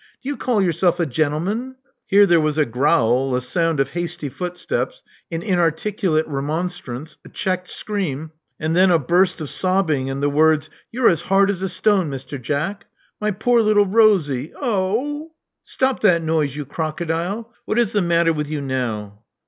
[0.23, 1.75] Do you call yourself a gentleman"
[2.07, 7.69] Here there was a growl, a sound of hasty footsteps, an inarticulate remonstrance, a checked
[7.69, 11.69] scream, and then a burst of sobbing and the words, You're as hard as a
[11.69, 12.41] stone, Mr.
[12.41, 12.85] Jack.
[13.19, 14.51] My poor little Rosie.
[14.59, 15.27] Ohoo!"
[15.65, 17.53] '*Stop that noise, you crocodile.
[17.65, 19.19] What is the matter with you now?"